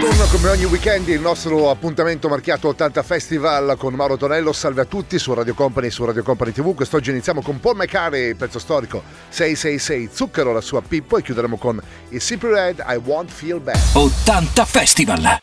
Torna 0.00 0.24
come 0.30 0.48
ogni 0.48 0.64
weekend 0.64 1.08
il 1.08 1.20
nostro 1.20 1.68
appuntamento 1.68 2.26
marchiato 2.30 2.68
80 2.68 3.02
Festival 3.02 3.76
con 3.76 3.92
Mauro 3.92 4.16
Tonello. 4.16 4.50
Salve 4.54 4.80
a 4.80 4.84
tutti 4.86 5.18
su 5.18 5.34
Radio 5.34 5.52
Company 5.52 5.88
e 5.88 5.90
su 5.90 6.02
Radio 6.06 6.22
Company 6.22 6.52
TV. 6.52 6.74
Quest'oggi 6.74 7.10
iniziamo 7.10 7.42
con 7.42 7.60
Paul 7.60 7.76
McCartney, 7.76 8.32
pezzo 8.32 8.58
storico 8.58 9.02
666 9.28 10.08
Zucchero, 10.10 10.54
la 10.54 10.62
sua 10.62 10.80
Pippo 10.80 11.18
e 11.18 11.22
chiuderemo 11.22 11.58
con 11.58 11.78
i 12.08 12.18
Simple 12.18 12.50
Red 12.50 12.82
I 12.88 12.96
Won't 12.96 13.30
Feel 13.30 13.60
Bad. 13.60 13.78
80 13.92 14.64
Festival! 14.64 15.38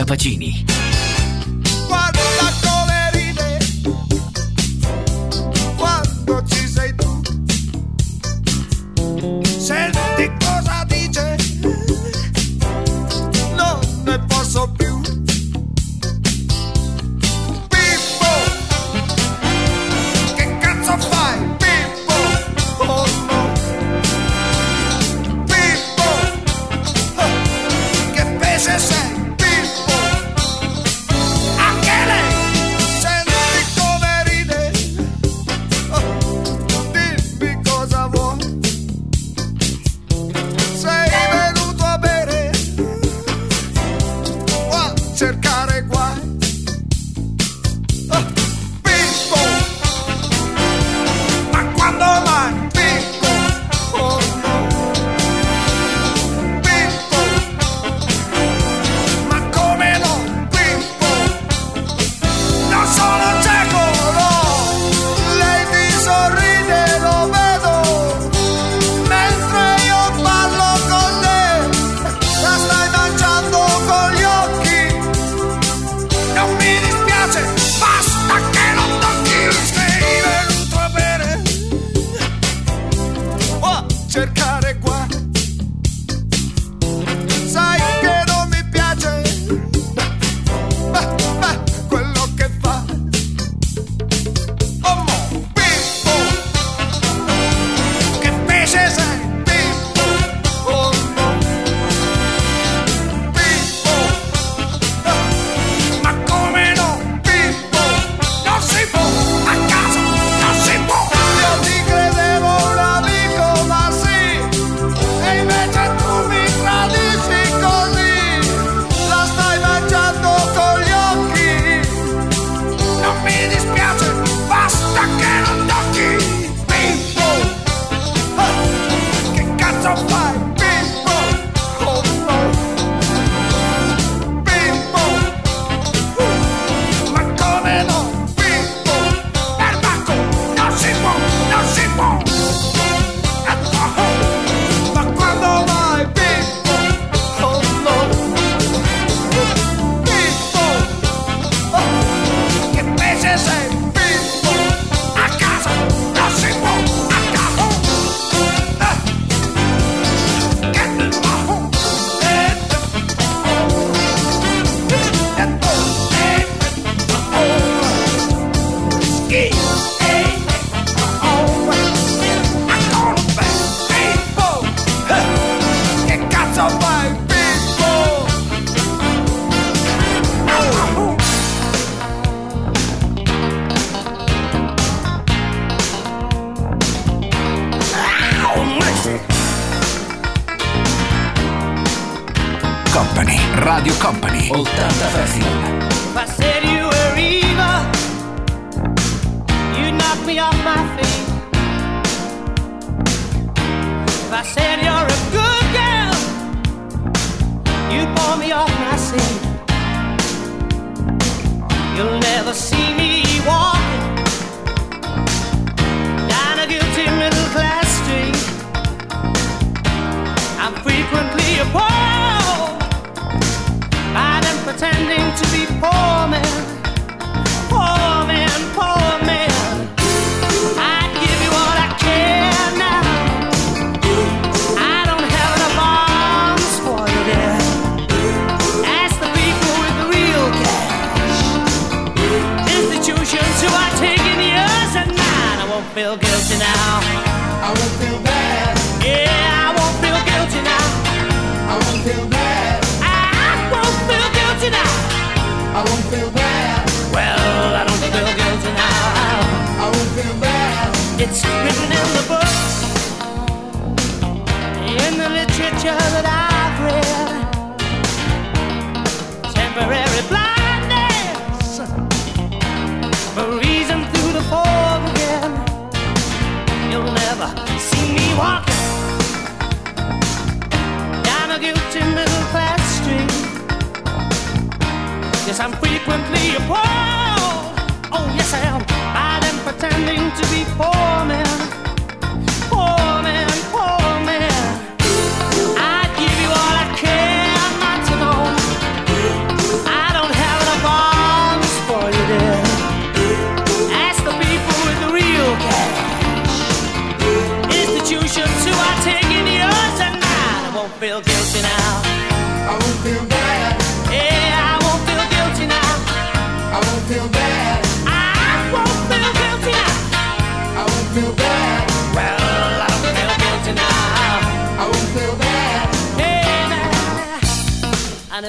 Capacini. 0.00 0.69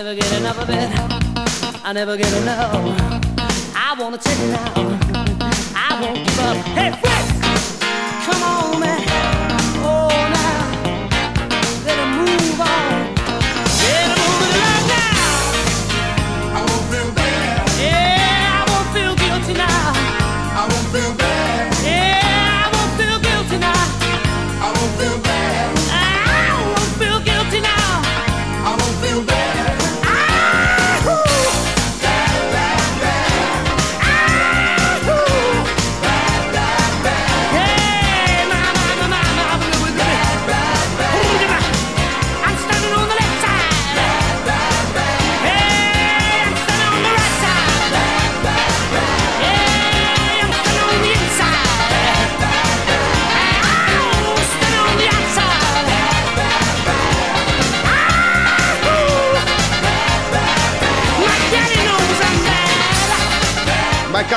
never 0.03 0.15
get 0.15 0.33
enough 0.39 0.57
of 0.57 0.67
it. 0.67 1.85
I 1.85 1.93
never 1.93 2.17
get 2.17 2.33
enough. 2.41 2.73
I 3.75 3.95
wanna 3.99 4.17
take 4.17 4.39
it 4.39 4.49
now. 4.49 4.73
I 5.75 6.01
won't 6.01 6.25
give 6.25 6.39
up. 6.39 6.57
Hey, 6.73 6.91
Fritz! 6.99 8.25
Come 8.25 8.41
on, 8.41 8.79
man. 8.79 9.10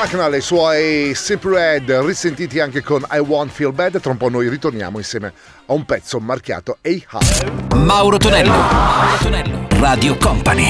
Bucknell 0.05 0.33
e 0.35 0.37
i 0.37 0.41
suoi 0.41 1.15
Simple 1.15 1.57
Red 1.57 1.91
risentiti 2.05 2.59
anche 2.59 2.83
con 2.83 3.03
I 3.11 3.17
Won't 3.17 3.51
Feel 3.51 3.71
Bad. 3.71 3.99
Tra 3.99 4.11
un 4.11 4.17
po' 4.17 4.29
noi 4.29 4.47
ritorniamo 4.49 4.99
insieme 4.99 5.33
a 5.65 5.73
un 5.73 5.83
pezzo 5.83 6.19
marchiato 6.19 6.77
Hey 6.81 7.03
Ha. 7.09 7.75
Mauro 7.75 8.17
Tonello, 8.17 8.51
Mauro 8.51 9.17
Tonello, 9.19 9.67
Radio 9.79 10.15
Company. 10.17 10.69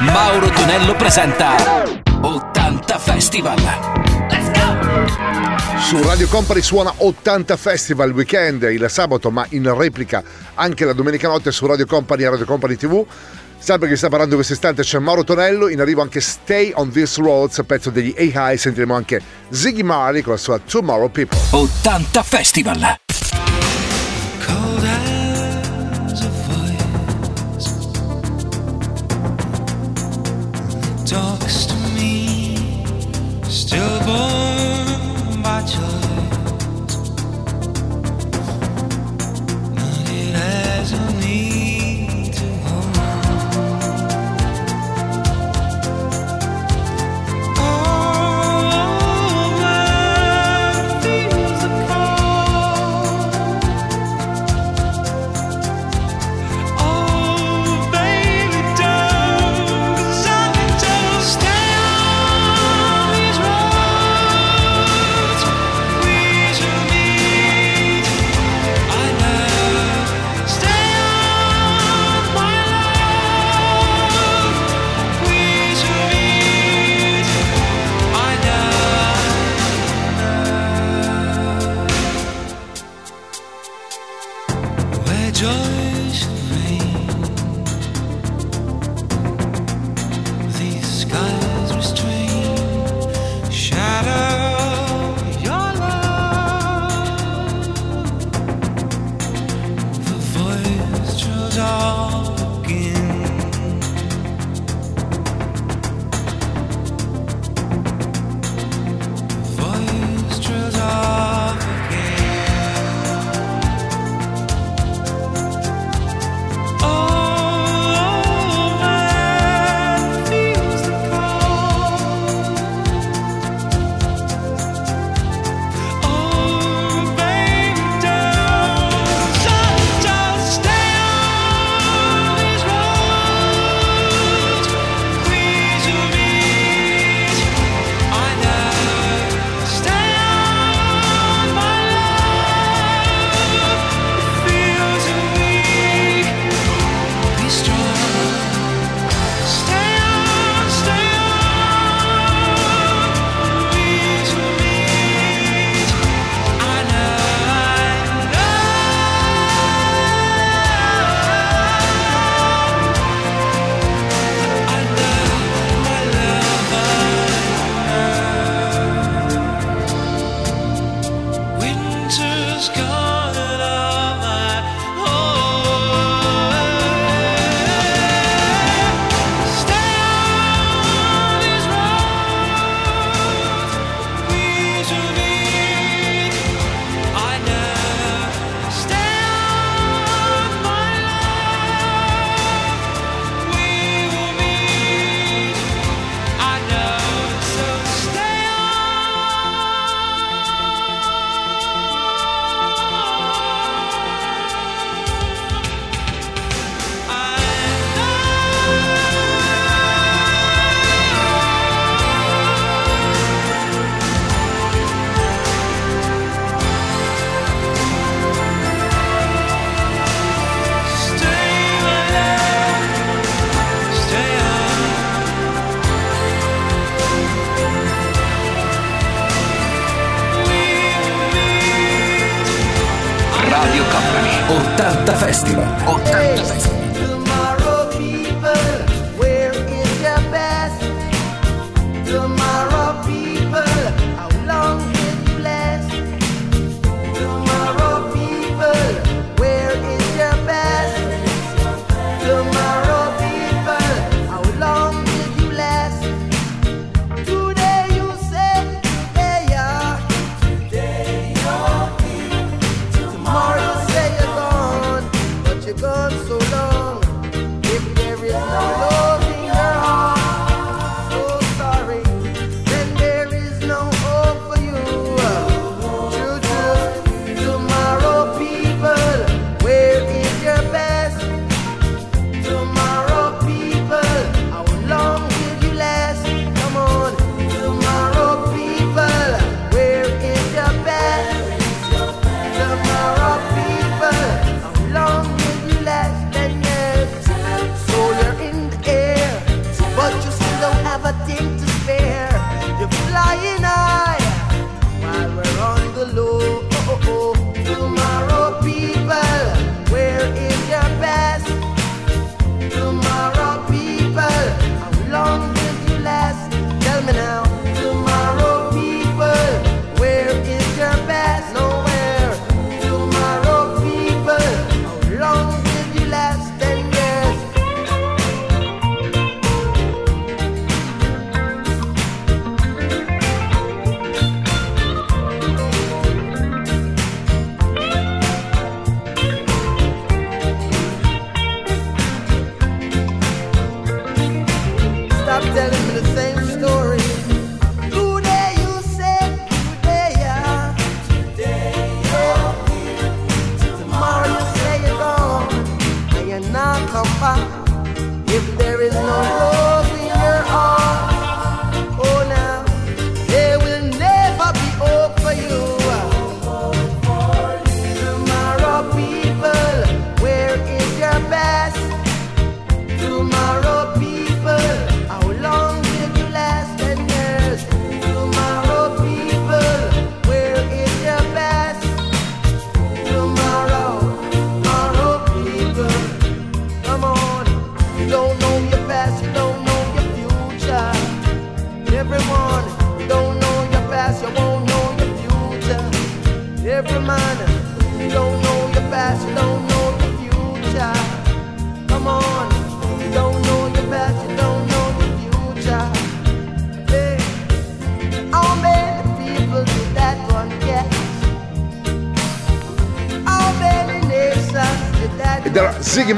Mauro 0.00 0.50
Tonello 0.50 0.96
presenta 0.96 1.84
80 2.22 2.98
Festival. 2.98 3.56
Let's 4.28 4.50
go! 4.50 5.59
Su 5.80 6.00
Radio 6.02 6.28
Company 6.28 6.62
suona 6.62 6.92
80 6.96 7.56
Festival 7.56 8.12
Weekend 8.12 8.62
il 8.62 8.86
sabato, 8.88 9.30
ma 9.30 9.44
in 9.50 9.74
replica 9.74 10.22
anche 10.54 10.84
la 10.84 10.92
domenica 10.92 11.26
notte 11.26 11.50
su 11.50 11.66
Radio 11.66 11.86
Company 11.86 12.22
e 12.22 12.28
Radio 12.28 12.44
Company 12.44 12.76
TV. 12.76 13.04
Sempre 13.58 13.88
che 13.88 13.96
sta 13.96 14.08
parlando 14.08 14.36
in 14.36 14.40
istante 14.40 14.82
c'è 14.82 14.98
Mauro 14.98 15.24
Tonello, 15.24 15.68
in 15.68 15.80
arrivo 15.80 16.02
anche 16.02 16.20
Stay 16.20 16.72
on 16.74 16.90
This 16.90 17.16
Roads, 17.18 17.62
pezzo 17.66 17.90
degli 17.90 18.14
AI, 18.16 18.56
sentiremo 18.56 18.94
anche 18.94 19.20
Ziggy 19.50 19.82
Marley 19.82 20.22
con 20.22 20.34
la 20.34 20.38
sua 20.38 20.58
Tomorrow 20.58 21.10
People. 21.10 21.38
80 21.50 22.22
Festival! 22.22 22.98
빠져 35.60 35.99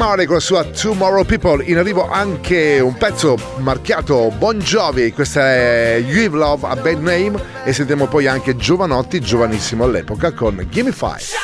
Marley 0.02 0.26
con 0.26 0.34
la 0.34 0.40
sua 0.40 0.64
Tomorrow 0.64 1.24
People. 1.24 1.64
In 1.64 1.78
arrivo 1.78 2.10
anche 2.10 2.80
un 2.80 2.94
pezzo 2.94 3.36
marchiato 3.58 4.32
Bon 4.36 4.58
Jovi, 4.58 5.12
questa 5.12 5.48
è 5.48 6.02
You 6.04 6.34
Love 6.34 6.66
a 6.66 6.74
Bad 6.74 7.00
Name. 7.00 7.40
E 7.64 7.72
sentiamo 7.72 8.08
poi 8.08 8.26
anche 8.26 8.56
Giovanotti, 8.56 9.20
giovanissimo 9.20 9.84
all'epoca, 9.84 10.32
con 10.32 10.66
Gimme 10.68 10.90
Five. 10.90 11.41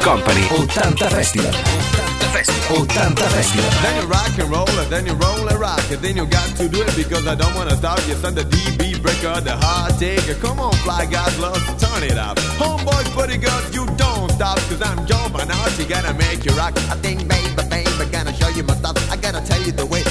Radio 0.00 0.16
Company 0.16 0.40
80 0.48 1.04
Festival. 1.12 1.50
80 1.50 2.26
Festival. 2.32 2.82
80 2.82 3.20
Festival. 3.20 3.70
Then 3.82 4.02
you 4.02 4.08
rock 4.08 4.38
and 4.38 4.50
roll 4.50 4.80
and 4.80 4.90
then 4.90 5.06
you 5.06 5.12
roll 5.14 5.48
and 5.48 5.58
rock 5.60 5.82
and 5.90 6.00
then 6.00 6.16
you 6.16 6.26
got 6.26 6.48
to 6.56 6.68
do 6.68 6.82
it 6.82 6.96
because 6.96 7.26
I 7.26 7.34
don't 7.34 7.54
wanna 7.54 7.76
stop 7.76 7.98
you. 8.08 8.14
Son, 8.14 8.34
the 8.34 8.44
DB 8.44 9.00
breaker, 9.02 9.40
the 9.40 9.56
hard 9.56 9.98
taker. 9.98 10.34
Come 10.40 10.58
on, 10.58 10.72
fly 10.84 11.04
guys, 11.06 11.38
love 11.38 11.60
to 11.66 11.86
turn 11.86 12.02
it 12.02 12.16
up. 12.16 12.38
Homeboys, 12.56 13.14
buddy 13.14 13.36
girls, 13.36 13.74
you 13.74 13.84
don't 13.96 14.30
stop 14.32 14.58
cause 14.68 14.80
I'm 14.82 15.04
Joe 15.06 15.28
Bernard. 15.32 15.72
You 15.78 15.86
gotta 15.86 16.14
make 16.14 16.44
you 16.44 16.52
rock. 16.52 16.76
I 16.88 16.96
think, 17.04 17.28
baby, 17.28 17.62
baby, 17.68 18.10
gonna 18.10 18.32
show 18.34 18.48
you 18.48 18.62
my 18.62 18.74
stuff. 18.74 18.96
I 19.12 19.16
gotta 19.16 19.44
tell 19.46 19.60
you 19.60 19.72
the 19.72 19.86
way 19.86 20.02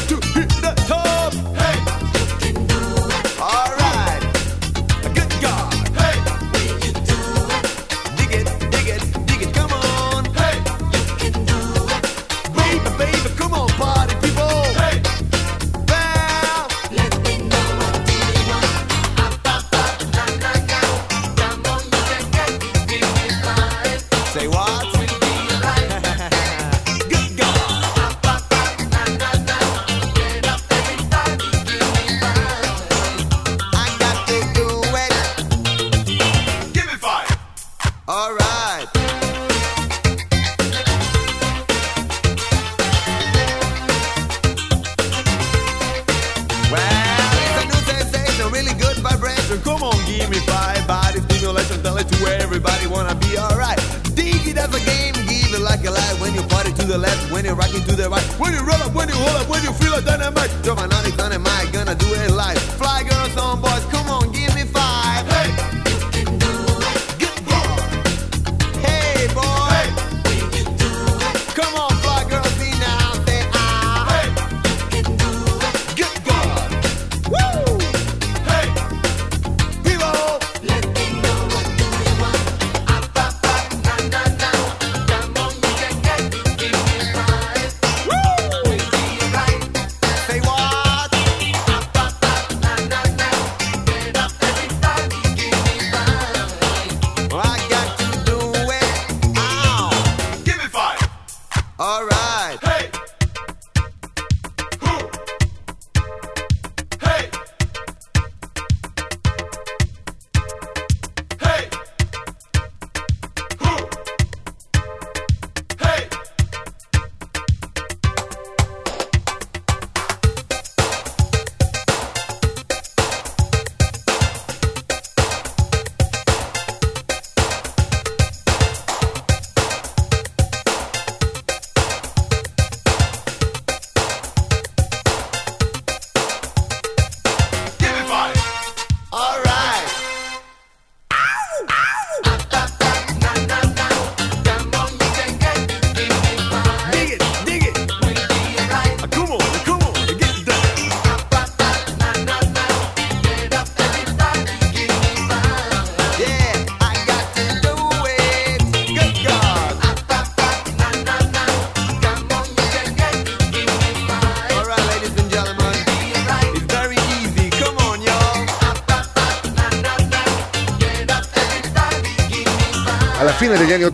it 51.99 52.07
to 52.07 52.25
everybody, 52.41 52.87
wanna 52.87 53.15
be 53.15 53.37
alright. 53.37 53.79
Dig 54.15 54.47
it 54.47 54.57
as 54.57 54.73
a 54.73 54.79
game, 54.85 55.13
give 55.27 55.53
it 55.53 55.61
like 55.61 55.83
a 55.85 55.91
light. 55.91 56.15
When 56.21 56.33
you 56.33 56.43
party 56.43 56.71
to 56.73 56.85
the 56.85 56.97
left, 56.97 57.31
when 57.31 57.45
you're 57.45 57.55
rocking 57.55 57.83
to 57.83 57.95
the 57.95 58.09
right, 58.09 58.23
when 58.39 58.53
you 58.53 58.61
roll 58.61 58.81
up, 58.81 58.93
when 58.93 59.09
you 59.09 59.15
hold 59.15 59.41
up, 59.41 59.49
when 59.49 59.63
you 59.63 59.73
feel 59.73 59.93
a 59.93 60.01
dynamite. 60.01 60.38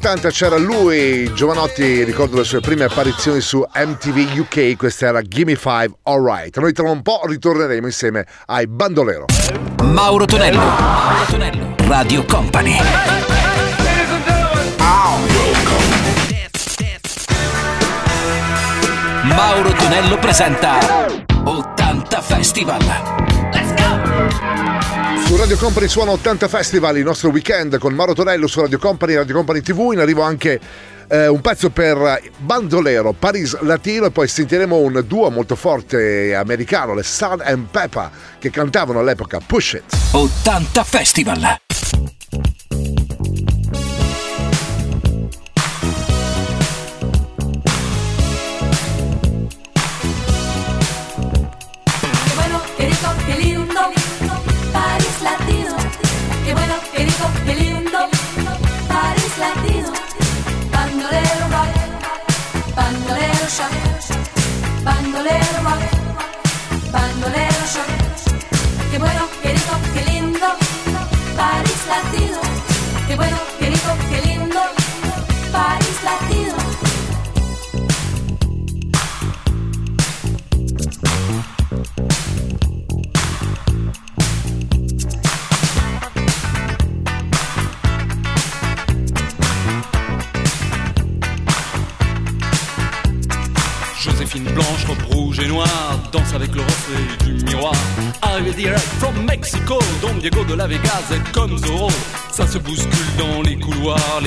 80 0.06 0.30
c'era 0.30 0.58
lui, 0.58 1.34
Giovanotti, 1.34 2.04
ricordo 2.04 2.38
le 2.38 2.44
sue 2.44 2.60
prime 2.60 2.84
apparizioni 2.84 3.42
su 3.42 3.66
MTV 3.74 4.38
UK, 4.38 4.76
questa 4.78 5.08
era 5.08 5.24
Gimme 5.24 5.56
Five 5.56 5.94
Alright. 6.04 6.56
Noi 6.60 6.74
tra 6.74 6.88
un 6.88 7.02
po' 7.02 7.22
ritorneremo 7.26 7.88
insieme 7.88 8.24
ai 8.46 8.68
Bandolero. 8.68 9.26
Mauro 9.82 10.26
Tonello. 10.26 10.60
Mauro 10.60 11.26
Tonello. 11.28 11.76
Radio 11.88 12.24
Company. 12.26 12.78
Mauro 19.24 19.72
Tonello 19.72 20.20
presenta 20.20 21.08
80 21.46 22.22
Festival. 22.22 22.80
Let's 23.52 23.74
go! 23.74 25.05
Su 25.26 25.36
Radio 25.38 25.58
Company 25.58 25.88
suona 25.88 26.12
80 26.12 26.48
Festival, 26.48 26.98
il 26.98 27.04
nostro 27.04 27.30
weekend 27.30 27.80
con 27.80 27.96
Mauro 27.96 28.14
Tonello 28.14 28.46
su 28.46 28.62
Radio 28.62 28.78
Company, 28.78 29.16
Radio 29.16 29.34
Company 29.34 29.60
TV, 29.62 29.90
in 29.92 30.00
arrivo 30.00 30.22
anche 30.22 30.60
eh, 31.08 31.28
un 31.28 31.42
pezzo 31.42 31.72
per 31.72 32.22
Bandolero, 32.38 33.12
Paris 33.12 33.60
Latino 33.62 34.06
e 34.06 34.12
poi 34.12 34.28
sentiremo 34.28 34.78
un 34.78 35.04
duo 35.08 35.32
molto 35.32 35.56
forte 35.56 36.36
americano, 36.36 36.94
le 36.94 37.02
Sun 37.02 37.42
and 37.44 37.66
Peppa, 37.72 38.12
che 38.38 38.52
cantavano 38.52 39.00
all'epoca 39.00 39.40
Push 39.44 39.74
It. 39.74 39.84
80 40.12 40.84
Festival. 40.84 41.58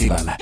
Festival. 0.00 0.39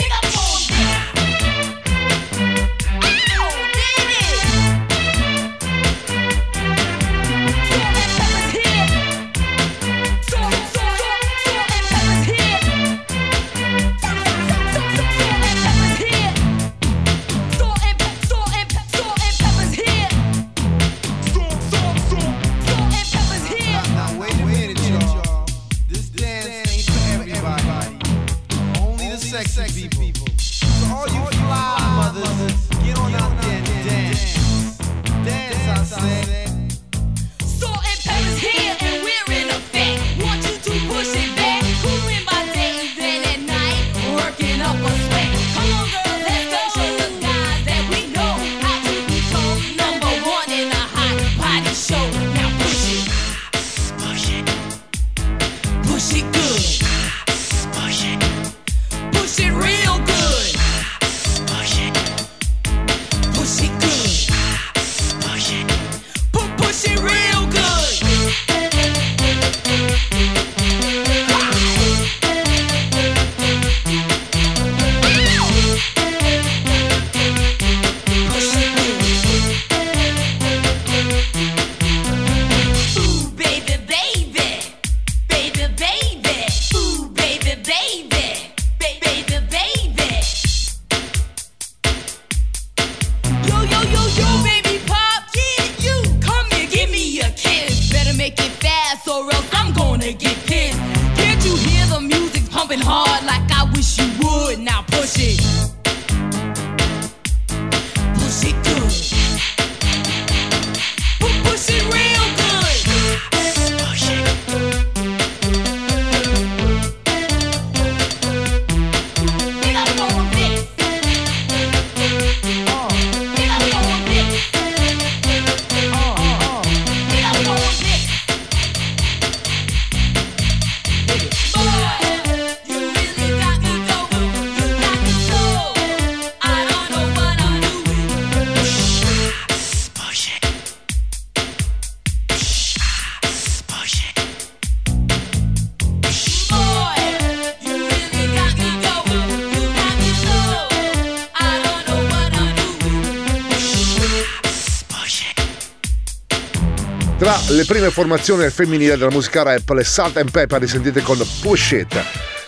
prime 157.69 157.91
formazioni 157.91 158.45
al 158.45 158.51
femminile 158.51 158.97
della 158.97 159.11
musica 159.11 159.43
rap, 159.43 159.69
le 159.69 159.85
Salt 159.85 160.17
and 160.17 160.31
Pepper, 160.31 160.59
risentite 160.59 161.03
con 161.03 161.19
Push 161.43 161.85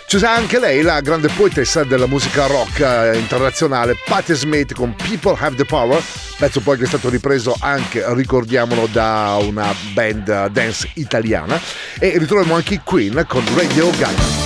Ci 0.06 0.16
C'è 0.16 0.26
anche 0.26 0.58
lei, 0.58 0.80
la 0.80 1.02
grande 1.02 1.28
poetessa 1.28 1.84
della 1.84 2.06
musica 2.06 2.46
rock 2.46 2.80
eh, 2.80 3.18
internazionale, 3.18 3.98
Patti 4.06 4.32
Smith 4.32 4.72
con 4.72 4.94
People 4.96 5.36
Have 5.38 5.56
the 5.56 5.66
Power, 5.66 6.02
pezzo 6.38 6.60
poi 6.60 6.78
che 6.78 6.84
è 6.84 6.86
stato 6.86 7.10
ripreso 7.10 7.54
anche, 7.60 8.02
ricordiamolo, 8.14 8.88
da 8.90 9.36
una 9.42 9.74
band 9.92 10.26
eh, 10.26 10.48
dance 10.50 10.88
italiana. 10.94 11.60
E 11.98 12.16
ritroviamo 12.16 12.54
anche 12.54 12.74
i 12.74 12.80
Queen 12.82 13.22
con 13.28 13.44
Radio 13.54 13.90
Gaga. 13.90 14.39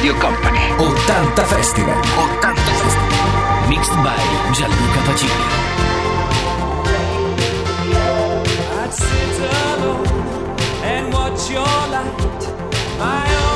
Radio 0.00 0.14
Company. 0.18 0.58
80 0.78 1.44
Festival. 1.44 1.92
80 1.92 2.72
Festival. 2.80 3.68
Mixed 3.68 3.92
by 4.02 4.16
Gianluca 4.54 5.00
Pacini. 5.04 5.46
I'd 8.80 8.94
sit 8.94 9.40
alone 9.76 10.06
and 10.82 11.12
watch 11.12 11.50
your 11.50 11.76
light. 11.92 12.42
My 12.98 13.26
own 13.44 13.49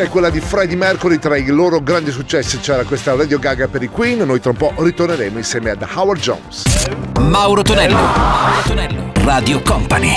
Cioè 0.00 0.08
quella 0.08 0.30
di 0.30 0.40
Freddie 0.40 0.78
Mercury, 0.78 1.18
tra 1.18 1.36
i 1.36 1.44
loro 1.48 1.82
grandi 1.82 2.10
successi 2.10 2.58
c'era 2.58 2.84
questa 2.84 3.14
Radio 3.14 3.38
Gaga 3.38 3.68
per 3.68 3.82
i 3.82 3.88
Queen, 3.88 4.20
noi 4.20 4.40
tra 4.40 4.48
un 4.48 4.56
po' 4.56 4.72
ritorneremo 4.78 5.36
insieme 5.36 5.68
ad 5.68 5.86
Howard 5.92 6.22
Jones. 6.22 6.62
Mauro 7.18 7.60
Tonello, 7.60 7.96
Mauro 7.96 8.62
Tonello, 8.64 9.12
Radio 9.16 9.60
Company. 9.60 10.14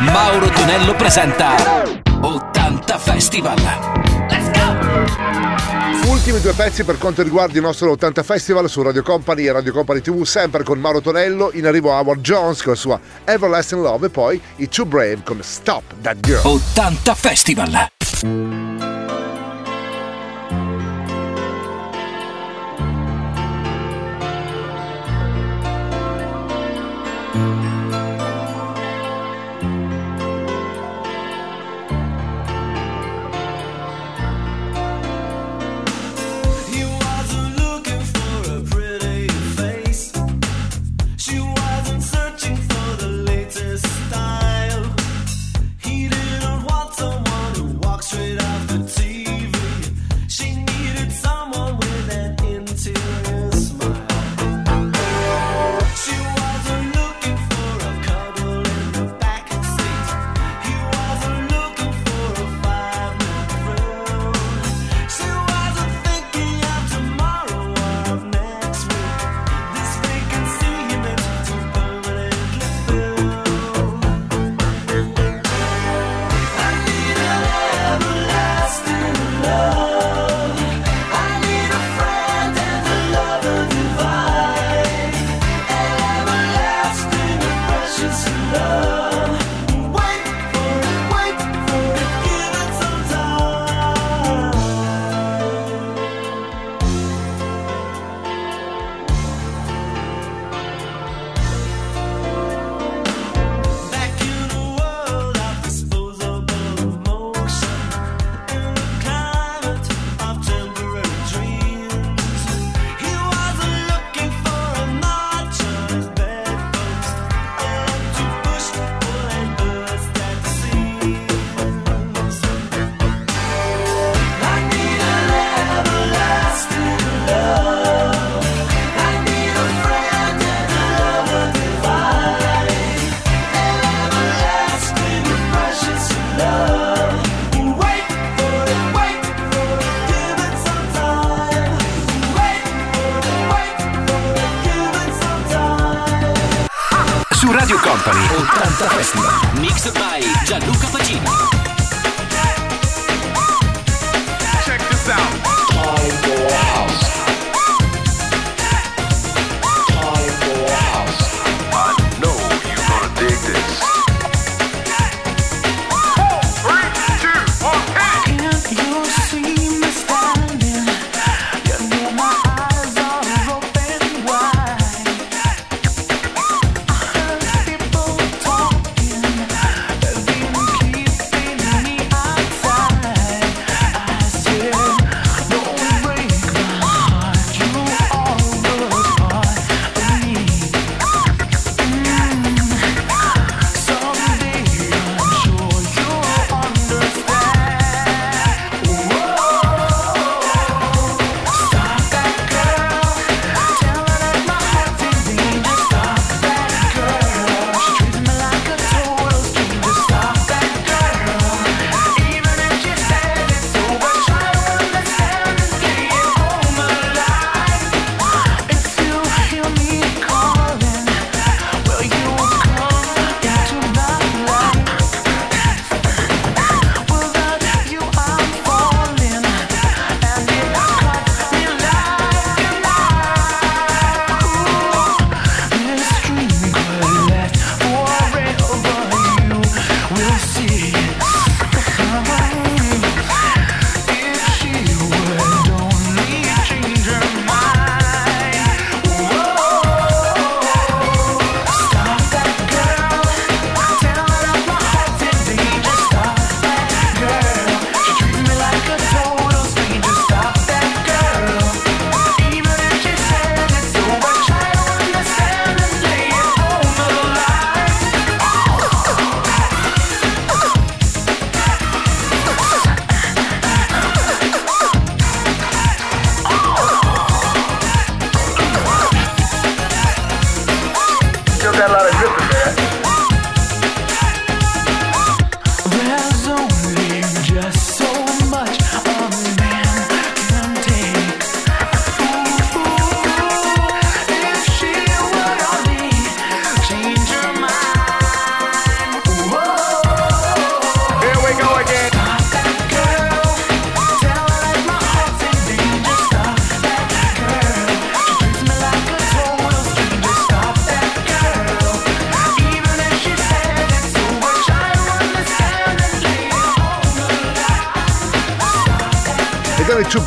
Mauro 0.00 0.48
Tonello 0.50 0.94
presenta 0.96 1.54
80 2.20 2.98
Festival. 2.98 3.56
Let's 4.28 4.50
go! 4.50 4.59
Ultimi 6.06 6.40
due 6.40 6.52
pezzi 6.52 6.84
per 6.84 6.98
quanto 6.98 7.22
riguarda 7.22 7.56
il 7.56 7.62
nostro 7.62 7.90
80 7.92 8.22
Festival 8.22 8.68
su 8.68 8.82
Radio 8.82 9.02
Company 9.02 9.46
e 9.46 9.52
Radio 9.52 9.72
Company 9.72 10.00
TV, 10.00 10.22
sempre 10.24 10.62
con 10.62 10.78
Mauro 10.78 11.00
Tonello, 11.00 11.50
in 11.54 11.66
arrivo 11.66 11.90
Howard 11.90 12.20
Jones 12.20 12.62
con 12.62 12.72
la 12.72 12.78
sua 12.78 13.00
Everlasting 13.24 13.82
Love 13.82 14.06
e 14.06 14.10
poi 14.10 14.40
i 14.56 14.68
Too 14.68 14.86
Brave 14.86 15.20
con 15.24 15.40
Stop 15.42 15.94
That 16.02 16.20
Girl. 16.20 16.42
80 16.44 17.14
Festival! 17.14 18.89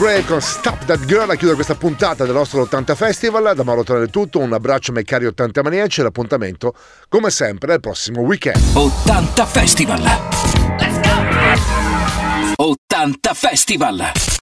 Gray 0.03 0.25
con 0.25 0.41
Stop 0.41 0.83
That 0.83 1.05
Girl 1.05 1.29
a 1.29 1.35
chiudere 1.35 1.53
questa 1.53 1.75
puntata 1.75 2.25
del 2.25 2.33
nostro 2.33 2.59
80 2.63 2.93
Festival. 2.93 3.53
Da 3.55 3.63
Mauro 3.63 3.83
Tonelli 3.83 4.09
tutto, 4.09 4.39
un 4.39 4.51
abbraccio 4.51 4.89
ai 4.89 4.95
miei 4.95 5.05
cari 5.05 5.25
80 5.25 5.63
Mania 5.63 5.87
c'è 5.87 6.03
l'appuntamento 6.03 6.75
come 7.07 7.29
sempre 7.29 7.75
il 7.75 7.79
prossimo 7.79 8.19
weekend. 8.19 8.61
80 8.73 9.45
Festival! 9.45 10.01
Let's 10.77 10.99
go! 12.57 12.75
80 12.75 13.33
Festival! 13.33 14.41